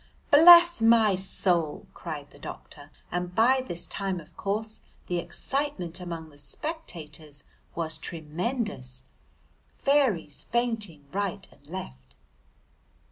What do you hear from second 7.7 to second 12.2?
was tremendous, fairies fainting right and left.